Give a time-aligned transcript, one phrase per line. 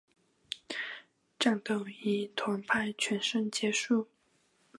[1.37, 4.07] 战斗以团派全胜结束。